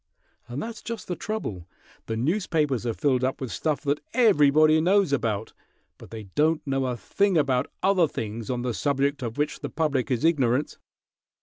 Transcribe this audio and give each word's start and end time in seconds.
And 0.47 0.63
that's 0.63 0.81
just 0.81 1.07
the 1.07 1.15
trouble. 1.15 1.67
The 2.07 2.17
newspapers 2.17 2.87
are 2.87 2.93
filled 2.95 3.23
up 3.23 3.39
with 3.39 3.51
stuff 3.51 3.81
that 3.81 3.99
everybody 4.15 4.81
knows 4.81 5.13
about, 5.13 5.53
but 5.99 6.09
they 6.09 6.23
don't 6.33 6.65
know 6.65 6.87
a 6.87 6.97
thing 6.97 7.37
about 7.37 7.69
other 7.83 8.07
things 8.07 8.49
on 8.49 8.63
the 8.63 8.73
subject 8.73 9.21
of 9.21 9.37
which 9.37 9.59
the 9.59 9.69
public 9.69 10.09
is 10.09 10.25
ignorant." 10.25 10.79